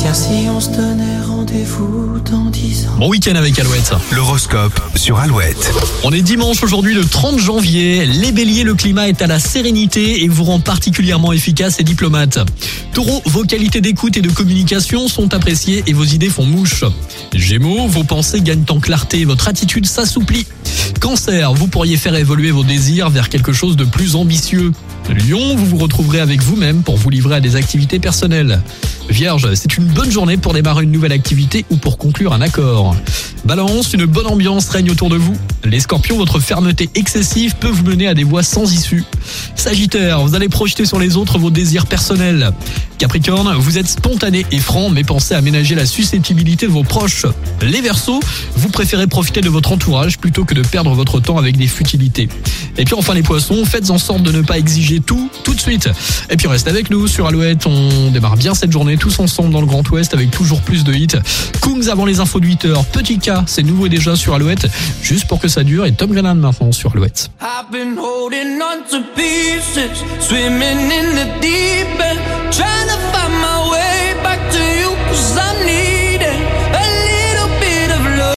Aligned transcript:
Tiens, 0.00 0.14
si 0.14 0.48
on 0.48 0.60
se 0.60 0.68
donnait 0.68 1.20
rendez-vous 1.26 2.20
dans 2.20 2.44
10 2.50 2.86
ans. 2.86 2.98
Bon 3.00 3.08
week-end 3.08 3.34
avec 3.34 3.58
Alouette. 3.58 3.92
L'horoscope 4.12 4.80
sur 4.94 5.18
Alouette. 5.18 5.72
On 6.04 6.12
est 6.12 6.22
dimanche 6.22 6.62
aujourd'hui 6.62 6.94
le 6.94 7.04
30 7.04 7.40
janvier. 7.40 8.06
Les 8.06 8.30
béliers, 8.30 8.62
le 8.62 8.76
climat 8.76 9.08
est 9.08 9.22
à 9.22 9.26
la 9.26 9.40
sérénité 9.40 10.22
et 10.22 10.28
vous 10.28 10.44
rend 10.44 10.60
particulièrement 10.60 11.32
efficace 11.32 11.80
et 11.80 11.82
diplomate. 11.82 12.38
Taureau, 12.94 13.20
vos 13.26 13.42
qualités 13.42 13.80
d'écoute 13.80 14.16
et 14.16 14.20
de 14.20 14.30
communication 14.30 15.08
sont 15.08 15.34
appréciées 15.34 15.82
et 15.88 15.92
vos 15.92 16.04
idées 16.04 16.30
font 16.30 16.46
mouche. 16.46 16.84
Gémeaux, 17.34 17.88
vos 17.88 18.04
pensées 18.04 18.40
gagnent 18.40 18.66
en 18.68 18.78
clarté, 18.78 19.24
votre 19.24 19.48
attitude 19.48 19.84
s'assouplit. 19.84 20.46
Cancer, 21.00 21.52
vous 21.54 21.66
pourriez 21.66 21.96
faire 21.96 22.14
évoluer 22.14 22.52
vos 22.52 22.62
désirs 22.62 23.10
vers 23.10 23.28
quelque 23.28 23.52
chose 23.52 23.74
de 23.74 23.84
plus 23.84 24.14
ambitieux. 24.14 24.70
Lion, 25.08 25.56
vous 25.56 25.66
vous 25.66 25.78
retrouverez 25.78 26.20
avec 26.20 26.40
vous-même 26.40 26.82
pour 26.82 26.96
vous 26.96 27.10
livrer 27.10 27.36
à 27.36 27.40
des 27.40 27.56
activités 27.56 27.98
personnelles. 27.98 28.62
Vierge, 29.08 29.54
c'est 29.54 29.76
une 29.76 29.86
bonne 29.86 30.10
journée 30.10 30.36
pour 30.36 30.52
démarrer 30.52 30.84
une 30.84 30.92
nouvelle 30.92 31.12
activité 31.12 31.64
ou 31.70 31.76
pour 31.76 31.98
conclure 31.98 32.32
un 32.32 32.40
accord. 32.40 32.94
Balance, 33.44 33.94
une 33.94 34.04
bonne 34.04 34.26
ambiance 34.26 34.68
règne 34.68 34.90
autour 34.90 35.08
de 35.08 35.16
vous. 35.16 35.36
Les 35.64 35.80
scorpions, 35.80 36.16
votre 36.16 36.40
fermeté 36.40 36.90
excessive 36.94 37.56
peut 37.56 37.68
vous 37.68 37.84
mener 37.84 38.06
à 38.06 38.14
des 38.14 38.24
voies 38.24 38.42
sans 38.42 38.72
issue. 38.72 39.04
Sagittaire, 39.54 40.20
vous 40.20 40.34
allez 40.34 40.48
projeter 40.48 40.84
sur 40.84 40.98
les 40.98 41.16
autres 41.16 41.38
vos 41.38 41.50
désirs 41.50 41.86
personnels. 41.86 42.52
Capricorne, 42.98 43.54
vous 43.54 43.78
êtes 43.78 43.86
spontané 43.86 44.44
et 44.50 44.58
franc, 44.58 44.90
mais 44.90 45.04
pensez 45.04 45.34
à 45.34 45.40
ménager 45.40 45.74
la 45.74 45.86
susceptibilité 45.86 46.66
de 46.66 46.72
vos 46.72 46.82
proches. 46.82 47.26
Les 47.62 47.80
Verseaux, 47.80 48.20
vous 48.56 48.68
préférez 48.68 49.06
profiter 49.06 49.40
de 49.40 49.48
votre 49.48 49.72
entourage 49.72 50.18
plutôt 50.18 50.44
que 50.44 50.54
de 50.54 50.62
perdre 50.62 50.92
votre 50.94 51.20
temps 51.20 51.38
avec 51.38 51.56
des 51.56 51.68
futilités. 51.68 52.28
Et 52.76 52.84
puis 52.84 52.94
enfin 52.94 53.14
les 53.14 53.22
Poissons, 53.22 53.64
faites 53.64 53.90
en 53.90 53.98
sorte 53.98 54.22
de 54.22 54.32
ne 54.32 54.42
pas 54.42 54.58
exiger 54.58 55.00
tout 55.00 55.30
tout 55.44 55.54
de 55.54 55.60
suite. 55.60 55.88
Et 56.28 56.36
puis 56.36 56.48
reste 56.48 56.68
avec 56.68 56.90
nous 56.90 57.06
sur 57.06 57.26
Alouette, 57.26 57.66
on 57.66 58.10
démarre 58.10 58.36
bien 58.36 58.54
cette 58.54 58.72
journée 58.72 58.96
tous 58.98 59.18
ensemble 59.20 59.50
dans 59.50 59.60
le 59.60 59.66
Grand 59.66 59.88
Ouest 59.90 60.12
avec 60.12 60.30
toujours 60.30 60.60
plus 60.60 60.84
de 60.84 60.92
hits. 60.92 61.16
Kungs 61.62 61.88
avant 61.88 62.04
les 62.04 62.20
infos 62.20 62.40
de 62.40 62.46
8h, 62.46 62.84
Petit 62.92 63.18
K, 63.18 63.30
c'est 63.46 63.62
nouveau 63.62 63.86
et 63.86 63.88
déjà 63.88 64.16
sur 64.16 64.34
Alouette, 64.34 64.66
juste 65.02 65.26
pour 65.26 65.40
que 65.40 65.48
ça 65.48 65.64
dure 65.64 65.86
et 65.86 65.92
Tom 65.92 66.12
Grennan 66.12 66.34
maintenant 66.34 66.72
sur 66.72 66.92
Alouette. 66.92 67.30